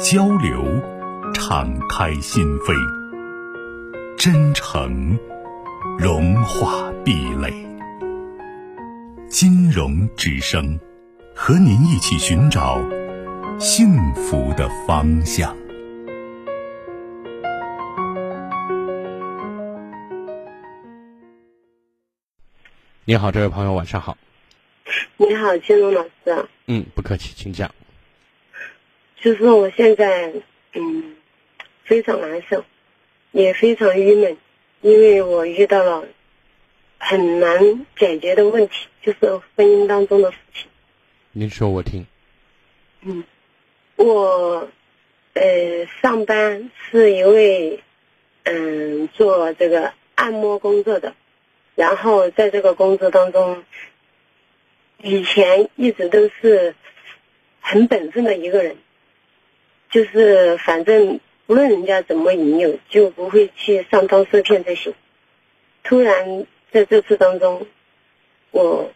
[0.00, 0.64] 交流，
[1.32, 2.74] 敞开心扉；
[4.16, 5.16] 真诚，
[5.98, 7.52] 融化壁垒。
[9.28, 10.78] 金融之声，
[11.34, 12.80] 和您一起寻找
[13.58, 15.56] 幸福的方向。
[23.04, 24.18] 你好，这位朋友，晚上好。
[25.16, 26.48] 你好，金融老师。
[26.66, 27.70] 嗯，不客气，请讲。
[29.24, 30.34] 就是我现在，
[30.74, 31.16] 嗯，
[31.82, 32.62] 非常难受，
[33.32, 34.36] 也非常郁闷，
[34.82, 36.06] 因为我遇到了
[36.98, 40.66] 很难解决的问题，就是婚姻当中的事情。
[41.32, 42.06] 您说，我听。
[43.00, 43.24] 嗯，
[43.96, 44.68] 我，
[45.32, 47.80] 呃，上班是一位，
[48.42, 51.14] 嗯，做这个按摩工作的，
[51.74, 53.64] 然后在这个工作当中，
[55.02, 56.74] 以前一直都是
[57.62, 58.76] 很本分的一个人。
[59.94, 64.92] 就是反正无论人家怎么引诱，就不会去上当受骗这些。
[65.84, 67.68] 突然在这次当中，
[68.50, 68.92] 我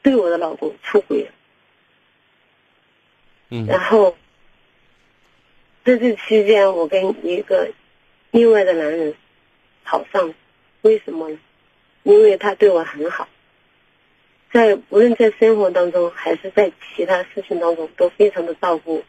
[0.00, 1.30] 对我的老公出轨了。
[3.50, 3.66] 嗯。
[3.66, 4.16] 然后
[5.84, 7.70] 在这期间，我跟一个
[8.30, 9.14] 另外的男人
[9.84, 10.34] 好上了，
[10.80, 11.38] 为什么呢？
[12.02, 13.28] 因为他对我很好，
[14.50, 19.04] 在无论在生活当中还是在其他事情当中，都非常的照顾。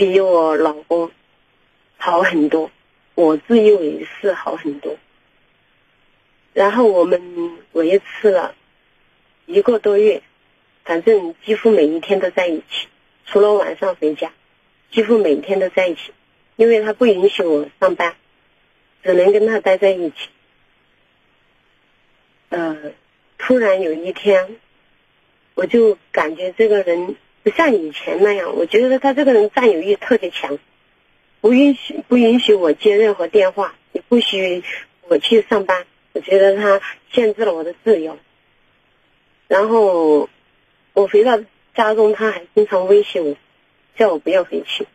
[0.00, 1.10] 比我老公
[1.98, 2.70] 好很多，
[3.14, 4.96] 我自以为是好很多。
[6.54, 8.54] 然后我们维持了
[9.44, 10.22] 一个多月，
[10.84, 12.88] 反正几乎每一天都在一起，
[13.26, 14.32] 除了晚上回家，
[14.90, 16.14] 几乎每天都在一起。
[16.56, 18.16] 因为他不允许我上班，
[19.02, 20.30] 只能跟他待在一起。
[22.48, 22.92] 呃，
[23.36, 24.56] 突然有一天，
[25.54, 27.16] 我就感觉这个人。
[27.42, 30.58] 不像以前那样，我觉得他这个人占有欲特别强，
[31.40, 34.62] 不允许不允许我接任何电话，也不许
[35.08, 35.86] 我去上班。
[36.12, 36.80] 我觉得他
[37.12, 38.18] 限制了我的自由。
[39.48, 40.28] 然后
[40.92, 41.38] 我回到
[41.74, 43.36] 家中，他还经常威胁我，
[43.96, 44.86] 叫我不要回去。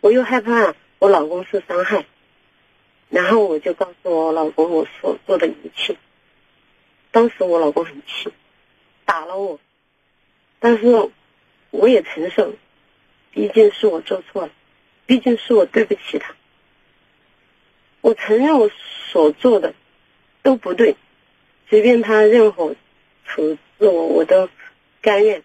[0.00, 2.06] 我又害怕我老公受伤害，
[3.10, 5.96] 然后我就告诉我老公我所做的一切。
[7.10, 8.32] 当时我老公很气，
[9.04, 9.58] 打了我。
[10.60, 11.10] 但是，
[11.70, 12.52] 我也承受，
[13.30, 14.52] 毕竟是我做错了，
[15.06, 16.34] 毕竟是我对不起他。
[18.00, 18.68] 我承认我
[19.12, 19.72] 所做的
[20.42, 20.96] 都不对，
[21.68, 22.74] 随便他任何
[23.24, 24.48] 处置我，我都
[25.00, 25.44] 甘愿。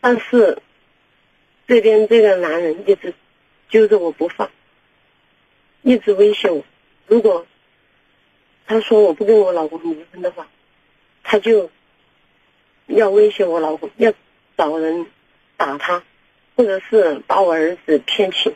[0.00, 0.62] 但是，
[1.66, 3.12] 这边这个男人一直
[3.68, 4.50] 揪着我不放，
[5.82, 6.64] 一直威胁我，
[7.06, 7.46] 如果
[8.66, 10.48] 他说我不跟我老公离婚的话，
[11.22, 11.70] 他就。
[12.88, 14.12] 要威胁我老公，要
[14.56, 15.06] 找人
[15.56, 16.02] 打他，
[16.56, 18.54] 或者是把我儿子骗去。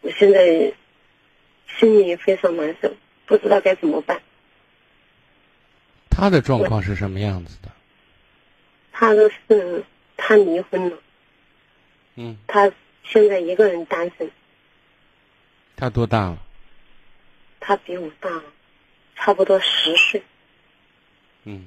[0.00, 0.72] 我现在
[1.78, 2.94] 心里非常难受，
[3.26, 4.22] 不知道该怎么办。
[6.08, 7.70] 他的状况是什么样子的？
[8.92, 9.84] 他的是
[10.16, 10.98] 他离婚了。
[12.14, 12.36] 嗯。
[12.46, 12.72] 他
[13.04, 14.30] 现在一个人单身。
[15.76, 16.38] 他多大了？
[17.58, 18.30] 他比我大，
[19.16, 20.22] 差不多十岁。
[21.44, 21.66] 嗯。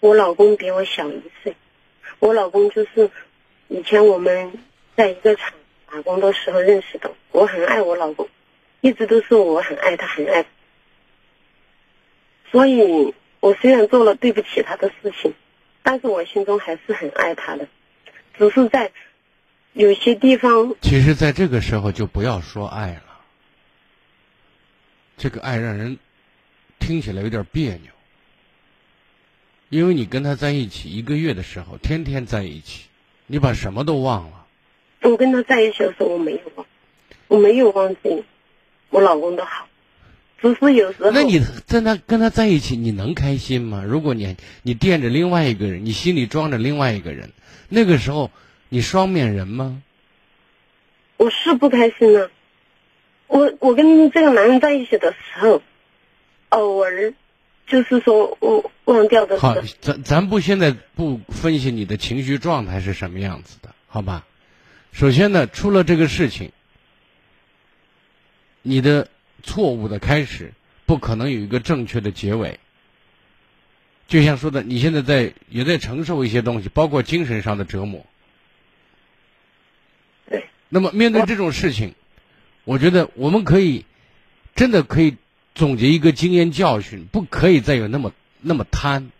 [0.00, 1.54] 我老公比我小一岁，
[2.18, 3.10] 我老公就是
[3.68, 4.58] 以前我们
[4.96, 5.52] 在一个厂
[5.90, 7.12] 打工的时候认识的。
[7.32, 8.28] 我很爱我老公，
[8.80, 10.46] 一直都是我很爱他，很爱。
[12.50, 15.34] 所以我虽然做了对不起他的事情，
[15.82, 17.68] 但是我心中还是很爱他的，
[18.36, 18.90] 只是在
[19.74, 20.74] 有些地方。
[20.80, 23.20] 其实，在这个时候就不要说爱了，
[25.16, 25.98] 这个爱让人
[26.78, 27.92] 听起来有点别扭。
[29.70, 32.86] 因为你跟他在一起一个月的时候，天天在一起，
[33.28, 34.46] 你把什么都忘了。
[35.02, 36.66] 我跟他在一起的时候，我没有忘，
[37.28, 38.24] 我没有忘记
[38.90, 39.68] 我老公的好，
[40.42, 41.12] 只是有时候。
[41.12, 43.84] 那你在他跟他在一起，你能开心吗？
[43.86, 47.30] 如果你你惦着另外一个人，你心里装着另外一个人，
[47.68, 48.32] 那个时候
[48.68, 49.80] 你双面人吗？
[51.16, 52.28] 我是不开心呢。
[53.28, 55.62] 我我跟这个男人在一起的时候，
[56.48, 57.14] 偶尔。
[57.70, 59.38] 就是说我忘掉的。
[59.38, 64.26] 好，咱咱不现在不分析你的情绪状态是什么样子的，好吧？
[64.92, 66.50] 首先呢，出了这个事情，
[68.62, 69.08] 你的
[69.44, 70.52] 错误的开始
[70.84, 72.58] 不可能有一个正确的结尾。
[74.08, 78.04] 就像说的，你现在在也在承受一些东西，包括精神上的折磨。
[80.28, 80.46] 对。
[80.68, 81.94] 那么面对这种事情，
[82.64, 83.84] 我觉得我们可以
[84.56, 85.16] 真的可以
[85.54, 89.10] 总结一个经验教训，不可以再有那么那么贪。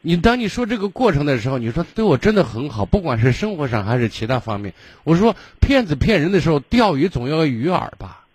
[0.00, 4.74] 你当你说这个过程的时候，你说对我真的很好，不管是生活上还是其他方面。
[5.04, 8.26] 我说骗子骗人的时候，钓鱼总要个鱼饵吧？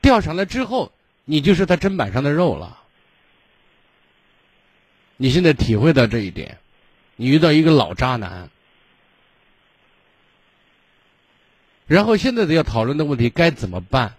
[0.00, 0.92] 钓上来之后。
[1.30, 2.78] 你就是他砧板上的肉了。
[5.18, 6.56] 你现在体会到这一点，
[7.16, 8.48] 你遇到一个老渣男，
[11.88, 14.14] 然后现在的要讨论的问题该怎么办？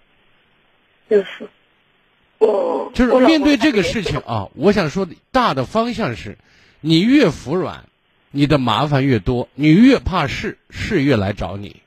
[1.10, 1.50] 就是
[2.40, 6.38] 我就是面对这个事情啊，我想说的大的方向是，
[6.82, 7.86] 你越服软，
[8.32, 11.78] 你的麻烦越多，你越怕事，事越来找你。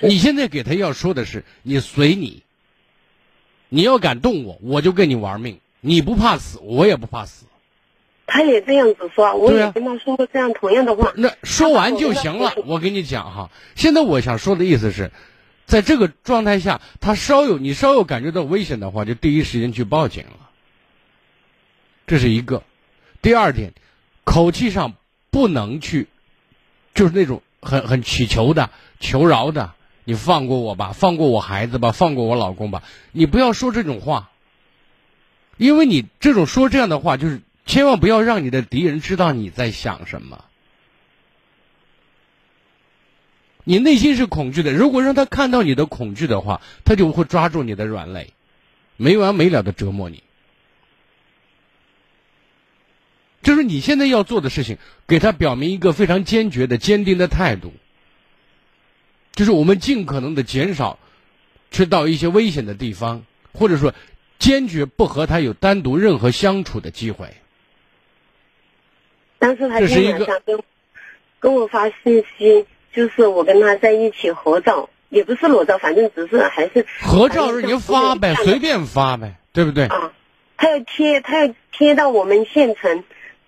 [0.00, 2.42] 你现在给他要说的是，你随你。
[3.68, 5.58] 你要敢动我，我就跟你玩命。
[5.80, 7.46] 你不怕死，我也不怕死。
[8.26, 11.12] 他也这样子说，我也跟他说过这样同样的话。
[11.16, 12.52] 那说完就行了。
[12.66, 15.12] 我跟你讲哈，现在我想说的意思是，
[15.66, 20.50] 在这个状态下，他稍有你稍有感觉到危险的话，就第一时间去报警了。
[22.06, 22.62] 这是一个。
[23.22, 23.72] 第二点，
[24.24, 24.94] 口气上
[25.30, 26.08] 不能去，
[26.94, 28.70] 就是那种很很乞求的、
[29.00, 29.72] 求饶的。
[30.04, 32.84] 你放过我吧，放过我孩子吧，放过我老公吧。
[33.10, 34.30] 你不要说这种话，
[35.56, 40.44] 因为你这种说这样的话，就是千万不要让你的敌人知道你在想什么。
[43.64, 48.32] 你内心是恐惧的，如果让他看到你的恐惧的话，他就会抓住你的软肋，
[48.96, 50.22] 没完没了的折磨你。
[53.42, 54.78] 就是你现在要做的事情，
[55.08, 57.72] 给他表明一个非常坚决的、坚定的态度。
[59.32, 60.98] 就是我们尽可能的减少
[61.72, 63.92] 去到一些危险的地方，或者说
[64.38, 67.34] 坚决不和他有单独任何相处的机会。
[69.38, 70.58] 但是他今天晚上跟
[71.38, 79.86] 跟我发信息，就是我跟他在一起合照，也不是裸照，反正只是还是合照，你就发呗，随便发呗，对不对？
[79.86, 80.12] 啊，
[80.56, 83.04] 他要贴，他要贴到我们县城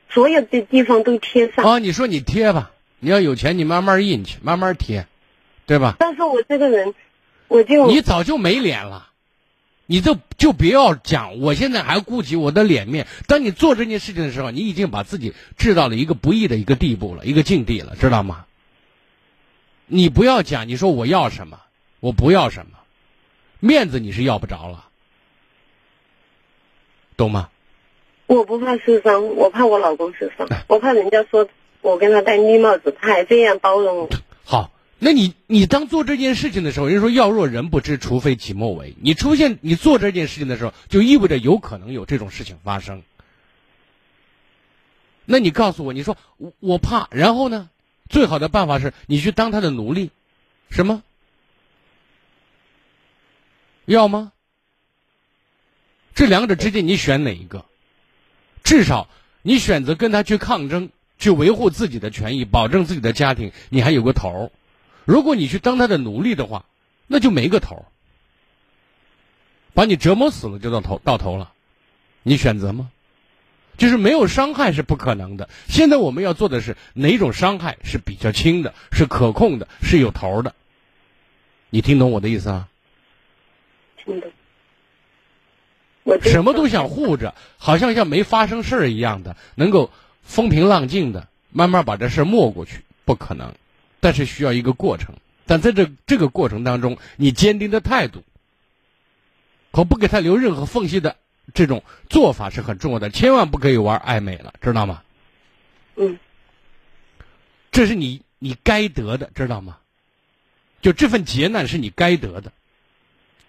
[0.09, 1.65] 所有的地方都贴上。
[1.65, 5.07] 啊，你说你贴吧，你要有钱，你慢慢印去，慢慢贴。
[5.67, 5.97] 对吧？
[5.99, 6.95] 但是我这个人，
[7.47, 9.08] 我就你早就没脸了，
[9.91, 11.41] 你就就别要讲。
[11.41, 13.07] 我现在还顾及我的脸面。
[13.27, 18.45] 当你做这件事情的时候，你已经把自己置到了一个不易的一个地步了，一个境地了，知道吗？
[19.87, 21.59] 你不要讲，你说我要什么，
[22.01, 22.79] 我不要什么，
[23.61, 24.85] 面子你是要不着了，
[27.17, 27.49] 懂吗？
[28.27, 31.49] 我不怕受伤，我怕我老公受伤，我怕人家说
[31.81, 34.11] 我跟他戴绿帽子，他还这样包容我。
[34.45, 34.71] 好。
[34.99, 38.97] 那你你当做这件事情的时候，人说要若人不知，除非己莫为。
[39.01, 43.03] 你出现你做这件事情的时候，就意味着有可能有这种事情发生。
[45.25, 47.71] 那你告诉我，你说我我怕，然后呢？
[48.09, 50.11] 最好的办法是你去当他的奴隶，
[50.71, 51.03] 什么？
[53.85, 54.33] 要吗？
[56.15, 57.67] 这两者之间你选哪一个？
[58.65, 59.09] 至少
[59.43, 64.51] 你选择跟他去抗争，去维护自己的权益，保证自己的家庭，你还有个头儿。
[65.09, 66.67] 如果你去当他的奴隶的话，
[67.07, 67.87] 那就没个头
[69.73, 71.51] 把你折磨死了就到头到头了，
[72.23, 72.91] 你选择吗？
[73.79, 75.49] 就是没有伤害是不可能的。
[75.67, 80.55] 现在我们要做的是哪种伤害是比较轻的，是可控的，是有头的？
[81.71, 82.69] 你听懂我的意思啊？
[84.05, 84.31] 听懂。
[86.03, 89.91] 我什么都想护着，好像像没发生事儿一样的，能够
[90.23, 93.55] 风平浪静的慢慢把这事儿没过去，不可能。
[94.01, 95.15] 但是需要一个过程，
[95.47, 98.23] 但在这这个过程当中，你坚定的态度
[99.73, 101.17] 和不给他留任何缝隙的
[101.55, 105.03] 这种做法是很重要的，千万不可以玩暧昧了，知道吗？
[105.97, 106.19] 嗯，
[107.73, 109.79] 这是你你该得的，知道吗？
[110.81, 112.53] 就这份劫难是你该得的，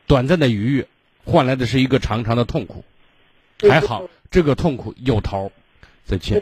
[0.07, 0.87] 短暂的愉悦
[1.25, 2.83] 换来的是一个长长的痛苦，
[3.69, 5.51] 还好这个痛苦有头，
[6.05, 6.41] 再见。